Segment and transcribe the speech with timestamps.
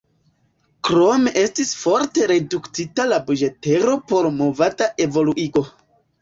[0.87, 5.65] Krome estis forte reduktita la buĝetero por "movada evoluigo".